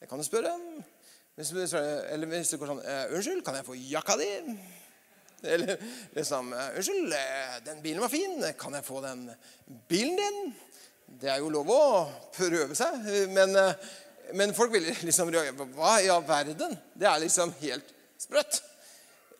[0.00, 0.52] Det kan du spørre.
[1.34, 2.84] Hvis du, eller hvis du går sånn
[3.16, 4.30] Unnskyld, kan jeg få jakka di?
[5.54, 5.76] Eller
[6.16, 7.14] liksom Unnskyld,
[7.64, 8.42] den bilen var fin.
[8.58, 9.28] Kan jeg få den
[9.88, 10.42] bilen din?
[11.20, 11.84] Det er jo lov å
[12.36, 13.02] prøve seg,
[13.34, 13.88] men, eh,
[14.38, 16.76] men folk vil liksom reagere Hva i all verden?
[16.94, 18.60] Det er liksom helt sprøtt.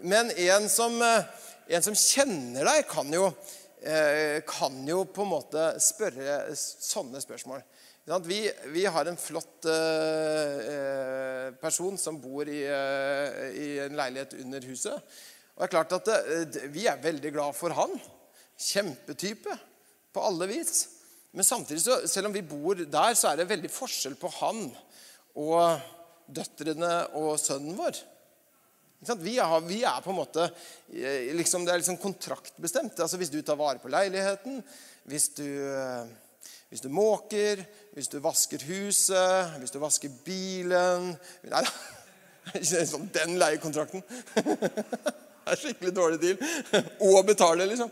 [0.01, 1.25] Men en som, eh,
[1.69, 3.29] en som kjenner deg, kan jo,
[3.83, 7.63] eh, kan jo på en måte spørre sånne spørsmål.
[8.25, 8.41] Vi,
[8.73, 15.13] vi, har en flott eh, person som bor i, i, en leilighet under huset.
[15.61, 16.07] Og det er klart at
[16.49, 17.91] det, Vi er veldig glad for han.
[18.57, 19.59] Kjempetype
[20.09, 20.87] på alle vis.
[21.37, 24.65] Men samtidig, så, selv om vi bor der, så er det veldig forskjell på han
[25.37, 25.85] og
[26.33, 28.01] døtrene og sønnen vår.
[29.21, 30.49] Vi er, vi er, på en måte
[30.93, 32.97] eh, liksom, Det er liksom kontraktbestemt.
[32.97, 34.63] Altså Hvis du tar vare på leiligheten,
[35.13, 41.15] hvis du, eh, hvis du måker, hvis du vasker huset, hvis du vasker bilen
[41.53, 41.81] Nei da.
[42.65, 44.01] Sånn den leiekontrakten.
[45.51, 46.83] Det er skikkelig dårlig deal.
[47.03, 47.89] Og betale, liksom.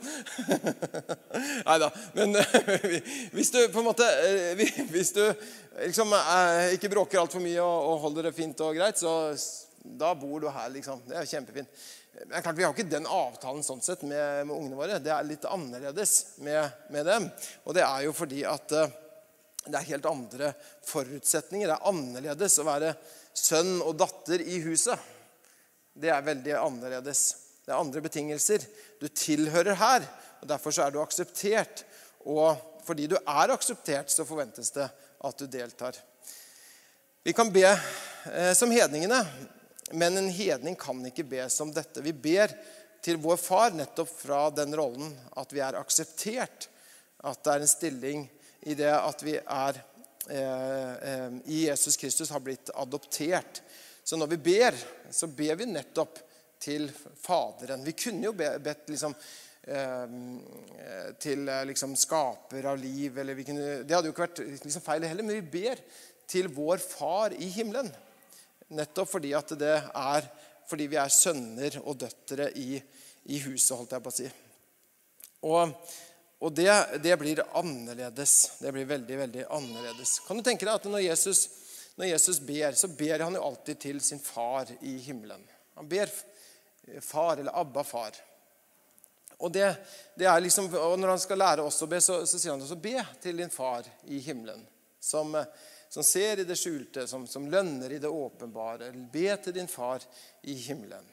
[1.66, 1.88] Nei da.
[2.14, 2.37] Men
[3.35, 5.25] hvis du på en måte eh, Hvis du
[5.81, 9.33] liksom eh, ikke bråker altfor mye og holder det fint og greit, så
[9.99, 11.03] da bor du her, liksom.
[11.09, 11.83] Det er kjempefint.
[12.29, 15.03] Men klart, Vi har ikke den avtalen sånn sett med, med ungene våre.
[15.03, 16.16] Det er litt annerledes
[16.47, 16.62] med,
[16.94, 17.31] med, dem.
[17.66, 18.97] Og det er jo fordi at eh,
[19.66, 20.55] det er helt andre
[20.87, 21.66] forutsetninger.
[21.66, 22.94] Det er annerledes å være
[23.35, 25.16] sønn og datter i huset
[25.99, 27.23] det er veldig annerledes.
[27.68, 28.62] Det er andre betingelser.
[28.96, 30.04] Du tilhører her,
[30.40, 31.83] og derfor så er du akseptert.
[32.24, 35.98] Og fordi du er akseptert, så forventes det at du deltar.
[37.28, 39.18] Vi kan be eh, som hedningene,
[39.92, 42.00] men en hedning kan ikke be som dette.
[42.00, 42.54] Vi ber
[43.04, 46.70] til vår far nettopp fra den rollen at vi er akseptert.
[47.20, 48.24] At det er en stilling
[48.64, 49.83] i det at vi er
[50.33, 53.61] eh, eh, i Jesus Kristus har blitt adoptert.
[54.00, 54.81] Så når vi ber,
[55.12, 56.24] så ber vi nettopp
[56.61, 56.88] til
[57.23, 57.85] Faderen.
[57.87, 59.14] Vi kunne jo bedt liksom,
[59.62, 60.16] eh,
[61.21, 63.21] til eh, liksom, skaper av liv.
[63.47, 65.83] Kunne, det hadde jo ikke vært liksom, feil heller, men vi ber
[66.29, 67.90] til vår Far i himmelen.
[68.75, 70.29] Nettopp fordi at det er
[70.68, 72.77] fordi vi er sønner og døtre i,
[73.33, 74.27] i huset, holdt jeg på å si.
[75.49, 75.94] Og,
[76.44, 76.68] og det,
[77.01, 78.35] det, blir annerledes.
[78.61, 80.18] Det blir veldig, veldig annerledes.
[80.27, 81.47] Kan du tenke deg at når Jesus
[81.99, 85.42] når Jesus ber, så ber han jo alltid til sin far i himmelen.
[85.75, 86.11] Han ber
[87.05, 88.16] far eller Abba far.
[89.38, 89.68] Og, det,
[90.18, 92.79] det liksom, og når han skal lære oss å be, så, så sier han også
[92.83, 94.64] be til din far i himmelen.
[94.98, 95.37] Som,
[95.88, 98.90] som ser i det skjulte, som, som lønner i det åpenbare.
[99.12, 100.03] Be til din far
[100.42, 101.07] i himmelen.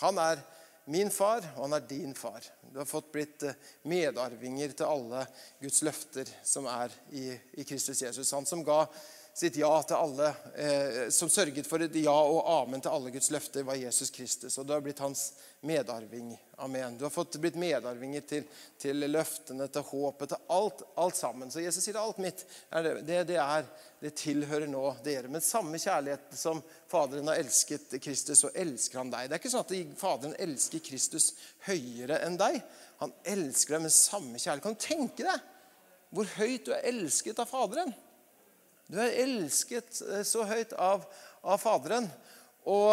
[0.00, 0.40] Han er
[0.88, 2.44] min far, og han er din far.
[2.72, 3.58] Du har fått blitt eh,
[3.90, 5.24] medarvinger til alle
[5.60, 8.32] Guds løfter som er i, i Kristus Jesus.
[8.36, 8.84] Han som ga
[9.36, 13.28] sitt ja til alle, eh, som sørget for et ja og amen til alle Guds
[13.34, 14.54] løfter, var Jesus Kristus.
[14.56, 15.26] Og du har blitt hans
[15.60, 16.30] medarving.
[16.56, 16.96] Amen.
[16.96, 18.46] Du har fått blitt medarvinger til,
[18.80, 21.52] til løftene, til håpet, til alt, alt, sammen.
[21.52, 23.68] Så Jesus sier alt mitt det, det, det, er,
[24.00, 25.28] det tilhører nå dere.
[25.28, 29.28] Men samme kjærlighet som Faderen har elsket Kristus, så elsker han deg.
[29.28, 31.34] Det er ikke sånn at Faderen elsker Kristus
[31.68, 32.56] høyere enn deg.
[33.04, 34.64] Han elsker deg med samme kjærlighet.
[34.64, 35.52] Kan du tenke deg
[36.16, 37.92] hvor høyt du er elsket av Faderen?
[38.86, 41.04] Du er elsket eh, så høyt av,
[41.42, 42.06] av Faderen.
[42.66, 42.90] Og,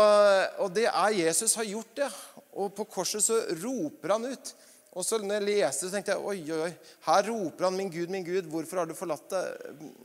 [0.62, 2.10] og, det er Jesus har gjort det.
[2.54, 4.54] Og på korset så roper han ut.
[4.94, 7.90] Og så når jeg leste, så tenkte jeg oi, oi, oi, her roper han 'Min
[7.90, 9.34] Gud, min Gud, hvorfor har du forlatt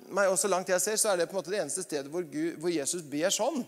[0.09, 2.09] meg?' Og så langt jeg ser, så er det på en måte det eneste stedet
[2.09, 3.67] hvor, Gud, hvor Jesus ber sånn.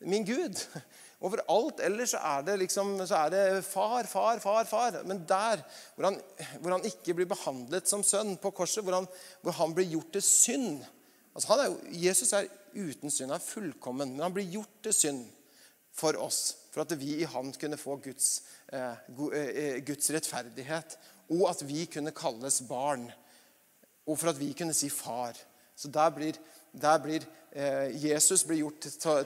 [0.00, 0.62] 'Min Gud'.
[1.26, 4.64] Overalt ellers så er det liksom, så er det far, far, far.
[4.66, 5.02] far.
[5.06, 5.62] Men der
[5.94, 6.18] hvor han,
[6.60, 9.06] hvor han ikke blir behandlet som sønn på korset, hvor han,
[9.42, 10.82] hvor han blir gjort til synd
[11.34, 14.96] Altså, er jo, Jesus er uten synd, han er fullkommen, men han blir gjort til
[14.96, 15.22] synd
[15.96, 16.56] for oss.
[16.72, 18.42] For at vi i han kunne få Guds,
[18.72, 18.92] eh,
[19.32, 20.98] eh, Guds rettferdighet.
[21.32, 23.10] Og at vi kunne kalles barn.
[24.06, 25.36] Og for at vi kunne si far.
[25.76, 26.36] Så der blir,
[26.72, 28.80] der blir eh, Jesus blir gjort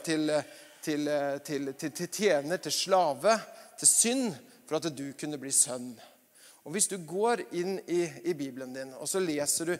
[0.04, 0.32] til,
[0.82, 1.10] til,
[1.44, 3.40] til, til, tjener, til slave,
[3.78, 4.34] til synd,
[4.66, 5.94] for at du kunne bli sønn.
[6.64, 9.76] Og Hvis du går inn i, i Bibelen din og så leser du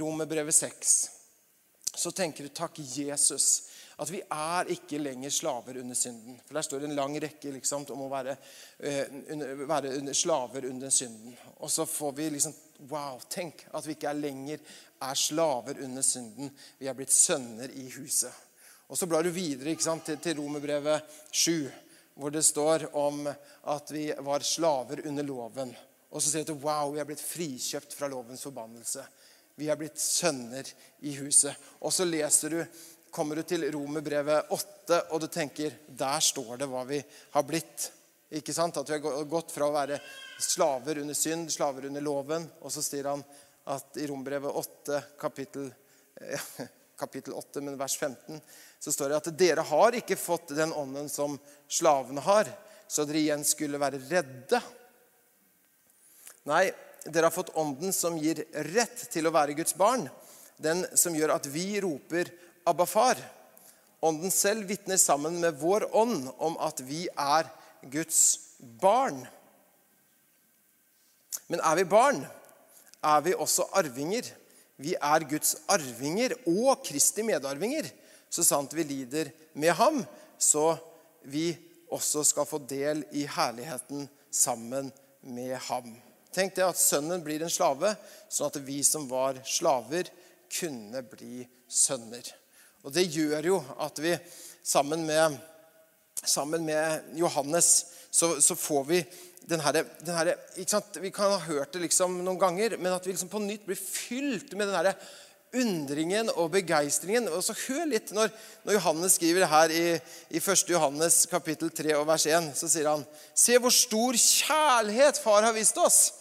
[0.00, 1.19] Romerbrevet 6
[1.94, 3.68] så tenker du takk, Jesus,
[4.00, 6.38] at vi er ikke lenger slaver under synden.
[6.46, 8.36] For Der står det en lang rekke liksom, om å være,
[8.86, 11.34] uh, være under, slaver under synden.
[11.58, 12.56] Og så får vi liksom
[12.88, 14.62] Wow, tenk at vi ikke er lenger
[15.04, 16.48] er slaver under synden.
[16.78, 18.32] Vi er blitt sønner i huset.
[18.88, 21.68] Og Så blar du videre sant, til, til Romerbrevet 7,
[22.14, 25.76] hvor det står om at vi var slaver under loven.
[26.10, 29.04] Og så sier du wow, vi er blitt frikjøpt fra lovens forbannelse.
[29.60, 30.64] Vi er blitt sønner
[31.04, 31.52] i huset.
[31.84, 32.60] Og så leser du,
[33.12, 37.00] kommer du til Romerbrevet 8, og du tenker der står det hva vi
[37.34, 37.90] har blitt.
[38.40, 38.78] Ikke sant?
[38.80, 40.00] At vi har gått fra å være
[40.40, 42.48] slaver under synd, slaver under loven.
[42.64, 43.24] Og så sier han
[43.68, 45.68] at i Rombrevet 8, kapittel,
[47.02, 48.40] kapittel 8, men vers 15,
[48.80, 51.36] så står det at dere har ikke fått den ånden som
[51.68, 52.48] slavene har,
[52.88, 54.62] så dere igjen skulle være redde.
[56.48, 56.70] Nei,
[57.04, 60.08] dere har fått ånden som gir rett til å være Guds barn.
[60.60, 62.30] Den som gjør at vi roper
[62.66, 63.22] 'Abba, far'.
[64.00, 67.48] Ånden selv vitner sammen med vår ånd om at vi er
[67.82, 69.26] Guds barn.
[71.48, 72.26] Men er vi barn,
[73.04, 74.24] er vi også arvinger.
[74.76, 77.90] Vi er Guds arvinger og Kristi medarvinger,
[78.30, 80.04] så sant vi lider med ham,
[80.38, 80.78] så
[81.28, 81.52] vi
[81.90, 85.92] også skal få del i herligheten sammen med ham.
[86.34, 87.94] Tenk det at sønnen blir en slave,
[88.30, 90.10] sånn at vi som var slaver,
[90.50, 92.26] kunne bli sønner.
[92.82, 94.14] Og Det gjør jo at vi
[94.64, 95.38] sammen med,
[96.22, 97.72] sammen med Johannes
[98.10, 99.00] så, så, får vi
[99.46, 100.34] den herre her,
[101.00, 103.78] Vi kan ha hørt det liksom noen ganger, men at vi liksom på nytt blir
[103.78, 104.94] fylt med den herre
[105.54, 107.28] undringen og begeistringen.
[107.30, 108.30] Og så Hør litt når,
[108.64, 109.84] når Johannes skriver her i,
[110.30, 110.64] i 1.
[110.70, 112.52] Johannes kapittel 3 og vers 1.
[112.58, 116.19] Så sier han Se hvor stor kjærlighet far har vist oss.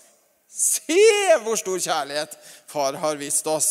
[0.49, 2.33] Se hvor stor kjærlighet
[2.69, 3.69] far har vist oss.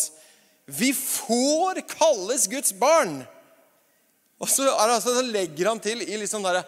[0.67, 3.23] Vi får kalles Guds barn.
[4.38, 6.62] Og så, altså, så legger han til i liksom derre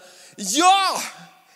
[0.57, 0.97] Ja!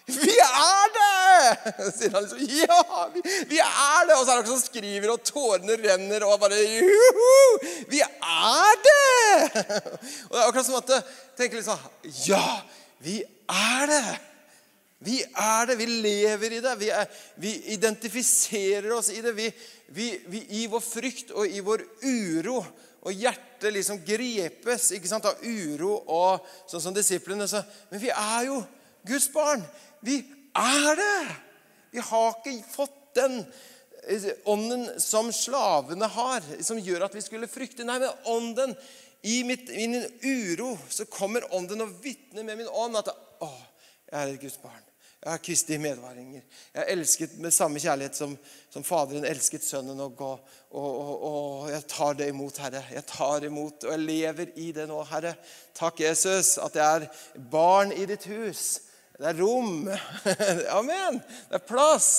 [0.05, 1.93] Vi er det!
[1.97, 2.43] Sier han liksom.
[2.61, 4.19] Ja, vi, vi, er det!
[4.19, 7.71] Og så er det noen som skriver, og tårene renner, og bare Juhu!
[7.89, 9.65] Vi er det!
[10.29, 12.61] Og det er akkurat som at du tenker liksom Ja,
[13.01, 14.05] vi er det!
[15.05, 16.75] Vi er det, vi lever i det.
[16.81, 19.35] Vi, er, vi identifiserer oss i det.
[19.37, 19.51] Vi,
[19.93, 22.63] vi, I vår frykt og i vår uro
[23.05, 27.61] og hjertet liksom grepes ikke sant, av uro og sånn som disiplene sa.
[27.91, 28.63] Men vi er jo
[29.05, 29.65] Guds barn.
[30.05, 30.23] Vi
[30.57, 31.37] er det!
[31.95, 33.43] Vi har ikke fått den
[34.09, 37.85] eh, ånden som slavene har, som gjør at vi skulle frykte.
[37.87, 38.75] Nei, men ånden
[39.25, 43.53] I mitt, min uro så kommer ånden og vitner med min ånd at å,
[44.09, 44.83] jeg er et Guds barn.
[45.25, 46.43] Jeg har Kristi medvaringer.
[46.75, 48.35] Jeg har elsket med samme kjærlighet som,
[48.69, 50.03] som Faderen elsket Sønnen.
[50.05, 52.83] Og, og, og, og, jeg tar det imot, Herre.
[52.93, 55.33] Jeg tar imot, og jeg lever i det nå, Herre.
[55.73, 58.67] Takk, Jesus, at jeg er barn i ditt hus.
[59.17, 59.89] Det er rom.
[60.79, 61.23] Amen.
[61.49, 62.13] Det er plass.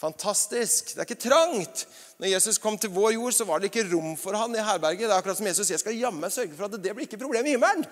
[0.00, 0.94] Fantastisk.
[0.94, 1.84] Det er ikke trangt.
[2.16, 5.04] Når Jesus kom til vår jord, så var det ikke rom for han i herberget.
[5.04, 7.44] Det er akkurat som Jesus jeg skal jammen sørge for at det blir ikke problem
[7.44, 7.84] i himmelen.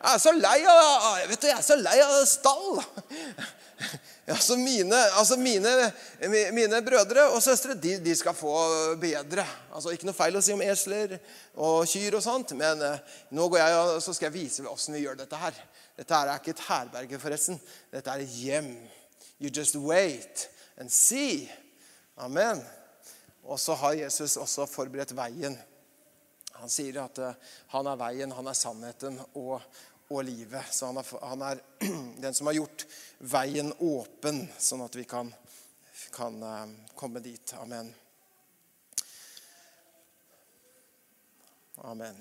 [0.00, 2.80] Jeg er så lei av, vet du, jeg er så lei av stall.
[4.30, 5.70] Altså mine, altså mine,
[6.54, 8.52] mine, brødre og søstre de, de, skal få
[9.00, 9.42] bedre.
[9.74, 11.16] Altså Ikke noe feil å si om esler
[11.56, 14.94] og kyr, og sånt, men eh, nå går jeg og så skal jeg vise åssen
[14.94, 15.58] vi gjør dette her.
[15.98, 17.58] Dette her er ikke et herberge, forresten.
[17.90, 18.70] Dette er et hjem.
[19.40, 20.46] You just wait
[20.78, 21.50] and see.
[22.16, 22.62] Amen.
[23.42, 25.58] Og så har Jesus også forberedt veien.
[26.60, 29.56] Han sier at uh, han er veien, han er sannheten og,
[30.10, 30.64] og livet.
[30.70, 31.60] Så han er, han er,
[32.24, 32.86] den som har gjort
[33.18, 35.30] veien åpen, sånn at vi kan,
[36.14, 36.66] kan uh,
[36.98, 37.54] komme dit.
[37.62, 37.92] Amen.
[41.86, 42.18] Amen.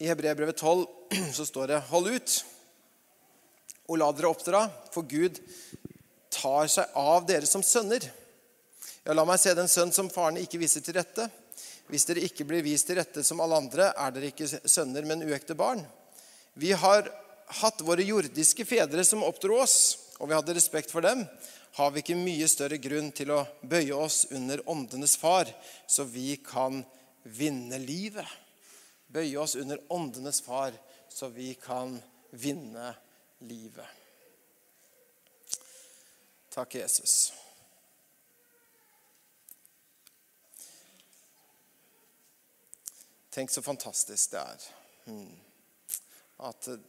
[0.00, 0.86] I Hebreerbrevet 12
[1.36, 2.44] så står det 'Hold ut
[3.90, 4.62] og la dere oppdra,
[4.94, 5.36] for Gud
[6.30, 8.08] tar seg av dere som sønner.'
[9.04, 11.24] Ja, la meg se den sønn som faren ikke viser til rette.
[11.90, 15.24] Hvis dere ikke blir vist til rette som alle andre, er dere ikke sønner, men
[15.26, 15.82] uekte barn.
[16.54, 17.08] Vi har
[17.60, 19.76] hatt våre jordiske fedre som oppdro oss,
[20.20, 21.24] og vi hadde respekt for dem.
[21.78, 25.50] Har vi ikke mye større grunn til å bøye oss under åndenes far,
[25.86, 26.82] så vi kan
[27.22, 28.26] vinne livet?
[29.10, 30.74] Bøye oss under åndenes far,
[31.10, 31.96] så vi kan
[32.30, 32.92] vinne
[33.42, 33.98] livet.
[36.54, 37.32] Takk, Jesus.
[43.30, 44.64] Tenk så fantastisk det er.
[45.04, 45.36] Hmm.
[46.48, 46.82] At eh,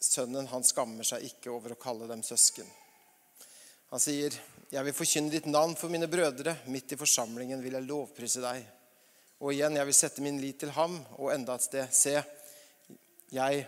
[0.00, 2.68] sønnen han skammer seg ikke over å kalle dem søsken.
[3.92, 4.34] Han sier,
[4.72, 6.56] 'Jeg vil forkynne ditt navn for mine brødre.
[6.66, 8.64] Midt i forsamlingen vil jeg lovprise deg.'
[9.44, 11.88] Og igjen, jeg vil sette min lit til ham, og enda et sted.
[11.92, 12.14] Se,
[13.34, 13.66] jeg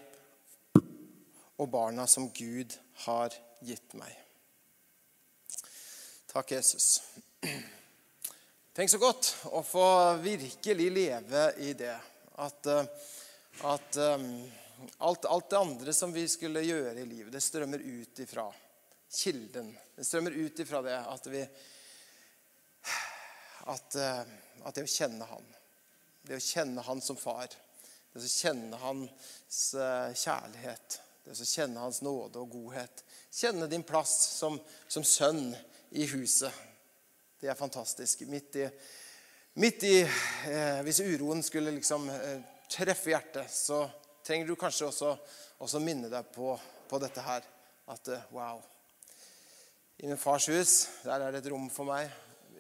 [1.59, 2.73] og barna som Gud
[3.05, 4.13] har gitt meg.
[6.33, 7.03] Takk, Jesus.
[8.77, 9.83] Tenk så godt å få
[10.21, 11.95] virkelig leve i det.
[12.45, 12.83] At, eh,
[13.65, 14.27] at um,
[14.99, 18.45] alt, alt, det andre som vi skulle gjøre i livet, det strømmer ut ifra
[19.09, 19.71] kilden.
[19.97, 21.41] Det strømmer ut ifra det at vi
[23.73, 25.49] at, at, det å kjenne Han,
[26.29, 27.49] det å kjenne Han som far,
[28.13, 29.65] det å kjenne Hans
[30.21, 35.47] kjærlighet, det å kjenne Hans nåde og godhet, kjenne din plass som, som sønn
[35.97, 36.76] i huset
[37.41, 38.23] det er fantastisk.
[38.31, 38.67] Midt i,
[39.61, 42.39] midt i eh, Hvis uroen skulle liksom eh,
[42.73, 43.83] treffe hjertet, så
[44.25, 45.13] trenger du kanskje også,
[45.63, 46.55] også minne deg på,
[46.89, 47.45] på, dette her.
[47.93, 48.63] At eh, wow
[50.01, 50.73] I min fars hus
[51.05, 52.09] der er det et rom for meg.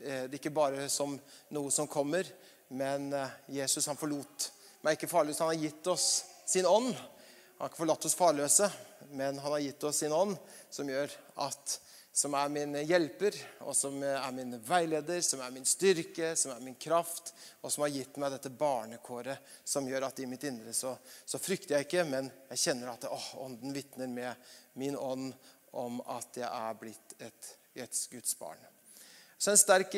[0.04, 1.16] Eh, ikke bare som
[1.56, 2.28] noe som kommer,
[2.68, 4.50] men eh, Jesus han forlot
[4.84, 5.40] meg ikke farløs.
[5.40, 6.10] Han har gitt oss
[6.46, 6.92] sin ånd.
[6.92, 8.68] Han har ikke forlatt oss farløse,
[9.16, 10.36] men han har gitt oss sin ånd,
[10.70, 11.10] som gjør
[11.48, 11.78] at
[12.16, 13.34] som er min hjelper,
[13.68, 17.84] og som er min veileder, som er min styrke, som er min kraft, og som
[17.84, 20.94] har gitt meg dette barnekåret som gjør at i mitt indre så,
[21.28, 24.48] så frykter jeg ikke, men jeg kjenner at å, ånden vitner med
[24.80, 25.34] min ånd
[25.76, 27.52] om at jeg er blitt et,
[27.84, 28.64] et Guds barn.
[29.36, 29.92] Så en sterk,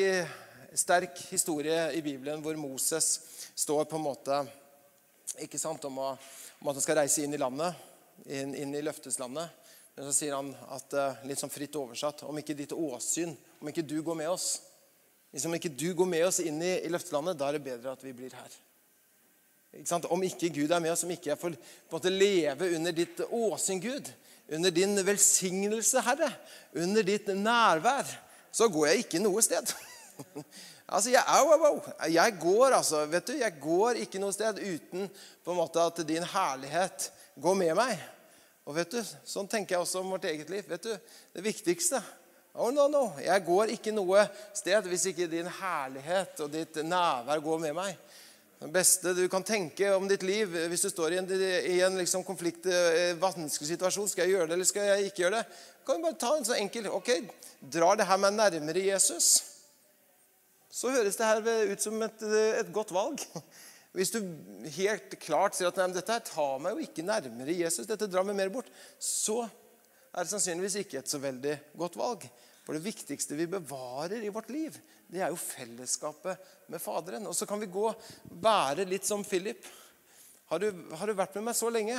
[0.74, 3.12] sterk, historie i Bibelen hvor Moses
[3.54, 4.40] står på en måte
[5.38, 6.10] ikke sant, om, å,
[6.58, 7.78] om at han skal reise inn i landet,
[8.26, 9.67] inn, inn i løfteslandet.
[9.98, 13.82] Så sier han at eh, litt sånn fritt oversatt Om ikke ditt åsyn, om ikke
[13.82, 14.60] du går med oss
[15.34, 17.92] Hvis om ikke du går med oss inn i, i løftelandet, da er det bedre
[17.92, 18.54] at vi blir her.
[19.76, 22.70] Ikke om ikke Gud er med oss, om ikke jeg får på en måte leve
[22.78, 24.08] under ditt åsyn, Gud,
[24.48, 26.30] under din velsignelse, Herre,
[26.72, 28.08] under ditt nærvær,
[28.50, 29.74] så går jeg ikke noe sted.
[30.94, 32.08] altså, jeg, au, au, au.
[32.08, 35.10] jeg går altså, vet du, jeg går ikke noe sted uten
[35.44, 38.00] på en måte at din herlighet går med meg.
[38.68, 40.66] Og vet du, Sånn tenker jeg også om vårt eget liv.
[40.68, 40.94] Vet du,
[41.34, 42.02] Det viktigste
[42.58, 43.04] Oh, no, no.
[43.22, 44.24] Jeg går ikke noe
[44.56, 48.00] sted hvis ikke din herlighet og ditt nærvær går med meg.
[48.58, 52.00] Det beste du kan tenke om ditt liv hvis du står i en, i en
[52.00, 55.60] liksom konflikt, eh, vanskelig situasjon Skal jeg gjøre det, eller skal jeg ikke gjøre det?
[55.86, 57.12] Kan du bare ta en så enkel Ok,
[57.62, 59.28] drar det her meg nærmere Jesus?
[60.66, 62.26] Så høres det her ut som et,
[62.58, 63.22] et godt valg.
[63.96, 64.20] Hvis du
[64.76, 68.26] helt klart sier at nei, dette her tar meg jo ikke nærmere Jesus, dette drar
[68.26, 68.68] meg mer bort,
[69.00, 72.26] så er det sannsynligvis ikke et så veldig godt valg.
[72.66, 74.74] For det viktigste vi bevarer i vårt liv,
[75.08, 77.26] det er jo fellesskapet med Faderen.
[77.30, 79.64] Og så kan vi gå og være litt som Philip.
[80.52, 80.68] Har du,
[81.00, 81.96] har du vært med meg så lenge?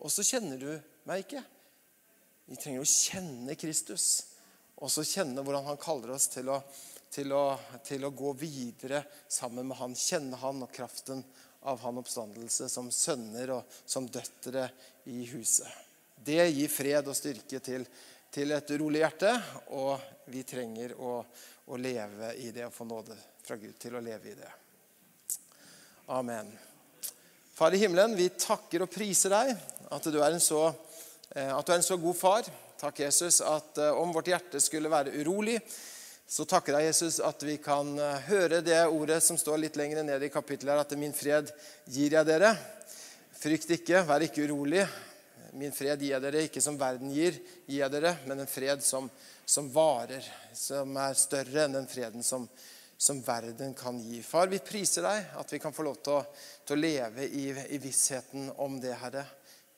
[0.00, 0.70] og så kjenner du
[1.08, 1.42] meg ikke.
[2.50, 4.06] Vi trenger å kjenne Kristus,
[4.80, 6.58] og så kjenne hvordan han kaller oss til å,
[7.10, 7.44] til å,
[7.84, 9.96] til å gå videre sammen med han.
[9.98, 11.24] Kjenne han og kraften
[11.68, 14.68] av han oppstandelse som sønner og som døtre
[15.10, 15.68] i huset.
[16.20, 17.84] Det gir fred og styrke til,
[18.30, 19.32] til et urolig hjerte,
[19.76, 20.00] og
[20.30, 21.18] vi trenger å,
[21.66, 24.50] å leve i det og få nåde fra Gud til å leve i det.
[26.12, 26.50] Amen.
[27.56, 29.54] Far i himmelen, vi takker og priser deg
[29.90, 30.68] at du er en så,
[31.34, 32.50] eh, er en så god far.
[32.80, 35.58] Takk, Jesus, at eh, om vårt hjerte skulle være urolig,
[36.30, 40.04] så takker jeg Jesus at vi kan eh, høre det ordet som står litt lenger
[40.06, 41.50] ned i kapittelet, at 'min fred
[41.90, 42.54] gir jeg dere'.
[43.40, 44.84] Frykt ikke, vær ikke urolig.
[45.58, 48.84] Min fred gir jeg dere, ikke som verden gir, gir jeg dere, men en fred
[48.86, 49.08] som,
[49.42, 50.22] som varer,
[50.54, 52.46] som er større enn den freden som,
[52.94, 54.20] som verden kan gi.
[54.22, 56.22] Far, vi priser deg at vi kan få lov til å,
[56.62, 59.24] til å leve i, i, vissheten om det, Herre.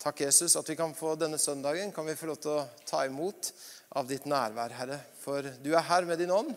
[0.02, 3.04] Takk, Jesus, at vi kan få denne søndagen kan vi få lov til å ta
[3.06, 3.52] imot
[3.94, 4.98] av ditt nærvær, Herre.
[5.22, 6.50] For du er her med din ånd.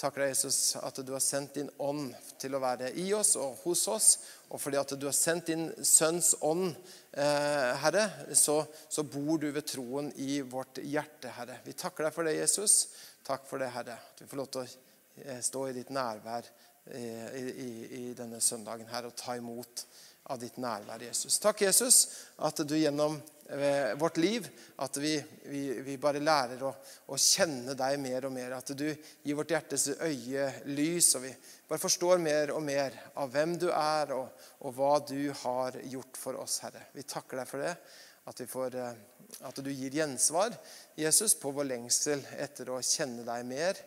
[0.00, 3.60] Takker deg, Jesus, at du har sendt din ånd til å være i oss og
[3.66, 4.08] hos oss.
[4.48, 6.70] Og fordi at du har sendt din sønns ånd,
[7.12, 11.60] eh, Herre, så, så, bor du ved troen i vårt hjerte, Herre.
[11.66, 12.86] Vi takker deg for det, Jesus.
[13.26, 14.00] Takk for det, Herre.
[14.00, 14.88] At vi får lov til å
[15.24, 16.46] Eh, stå i ditt nærvær
[16.92, 19.82] eh, i, i, i, denne søndagen her og ta imot
[20.28, 21.38] av ditt nærvær, Jesus.
[21.40, 21.98] Takk, Jesus,
[22.44, 23.16] at du gjennom
[23.48, 24.48] eh, vårt liv
[24.84, 25.14] at vi,
[25.48, 26.72] vi, vi bare lærer å,
[27.08, 28.58] å, kjenne deg mer og mer.
[28.58, 31.32] At du gir vårt hjertes øye lys, og vi
[31.68, 36.20] bare forstår mer og mer av hvem du er, og, og hva du har gjort
[36.20, 36.90] for oss, Herre.
[36.92, 37.74] Vi takker deg for det.
[38.28, 38.74] At, får,
[39.48, 40.52] at du gir gjensvar,
[41.00, 43.80] Jesus, på vår lengsel etter å kjenne deg mer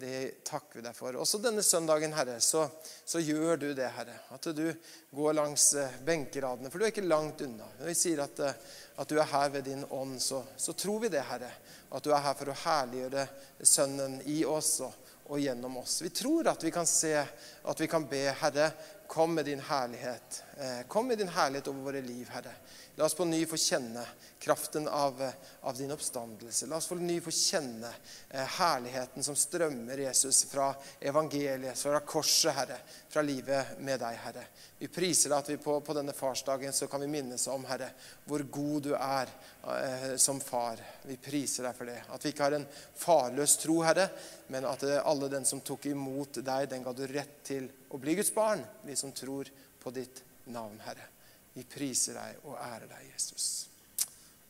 [0.00, 1.16] det takker vi deg for.
[1.18, 2.68] Også denne søndagen, Herre, så,
[3.04, 4.14] så, gjør du det, Herre.
[4.34, 4.68] At du
[5.10, 7.66] går langs eh, benkeradene, for du er ikke langt unna.
[7.80, 11.02] Når vi sier at, eh, at du er her ved din ånd, så, så, tror
[11.02, 11.50] vi det, Herre.
[11.90, 13.26] At du er her for å herliggjøre
[13.66, 14.94] Sønnen i oss og,
[15.32, 15.98] og gjennom oss.
[16.04, 18.70] Vi tror at vi kan se, at vi kan be, Herre,
[19.08, 20.42] kom med din herlighet.
[20.58, 22.52] Eh, kom med din herlighet over våre liv, Herre.
[22.98, 24.02] La oss på ny få kjenne
[24.42, 25.22] kraften av,
[25.60, 26.66] av, din oppstandelse.
[26.66, 27.88] La oss på ny få kjenne
[28.28, 34.44] eh, herligheten som strømmer Jesus fra evangeliet, fra korset, Herre, fra livet med deg, Herre.
[34.78, 37.92] Vi priser deg at vi på, på denne farsdagen så kan vi minnes om, Herre,
[38.28, 39.32] hvor god du er
[39.78, 40.82] eh, som far.
[41.08, 42.00] Vi priser deg for det.
[42.12, 44.10] At vi ikke har en farløs tro, Herre,
[44.52, 48.00] men at eh, alle den som tok imot deg, den ga du rett til å
[48.00, 49.48] bli Guds barn, vi som tror
[49.80, 50.22] på ditt
[50.52, 51.08] navn, Herre.
[51.54, 53.68] Vi priser deg og ærer deg, Jesus.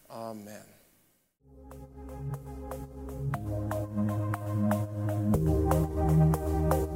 [0.08, 0.74] Amen.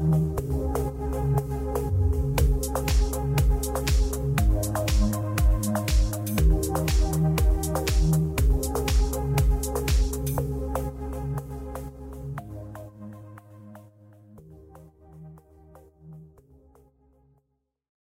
[0.02, 0.31] Thank